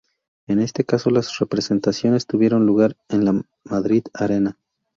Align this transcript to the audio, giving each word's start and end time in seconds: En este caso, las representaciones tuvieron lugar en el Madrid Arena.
En 0.47 0.57
este 0.59 0.83
caso, 0.83 1.11
las 1.11 1.37
representaciones 1.37 2.25
tuvieron 2.25 2.65
lugar 2.65 2.97
en 3.09 3.27
el 3.27 3.43
Madrid 3.63 4.01
Arena. 4.15 4.57